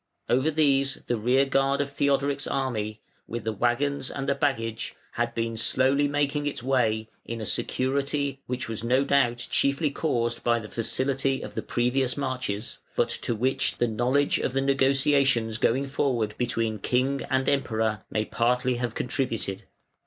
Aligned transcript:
Over 0.27 0.49
these 0.49 0.95
the 1.05 1.15
rear 1.15 1.45
guard 1.45 1.79
of 1.79 1.91
Theodoric's 1.91 2.47
army, 2.47 3.01
with 3.27 3.43
the 3.43 3.53
waggons 3.53 4.09
and 4.09 4.27
the 4.27 4.33
baggage, 4.33 4.95
had 5.11 5.35
been 5.35 5.55
slowly 5.55 6.07
making 6.07 6.47
its 6.47 6.63
way, 6.63 7.07
in 7.23 7.39
a 7.39 7.45
security 7.45 8.41
which 8.47 8.67
was 8.67 8.83
no 8.83 9.03
doubt 9.03 9.45
chiefly 9.51 9.91
caused 9.91 10.43
by 10.43 10.57
the 10.57 10.69
facility 10.69 11.43
of 11.43 11.53
the 11.53 11.61
previous 11.61 12.17
marches, 12.17 12.79
but 12.95 13.09
to 13.09 13.35
which 13.35 13.77
the 13.77 13.87
knowledge 13.87 14.39
of 14.39 14.53
the 14.53 14.61
negotiations 14.61 15.59
going 15.59 15.85
forward 15.85 16.33
between 16.35 16.79
King 16.79 17.21
and 17.29 17.47
Emperor 17.47 18.01
may 18.09 18.25
partly 18.25 18.77
have 18.77 18.95
contributed. 18.95 19.65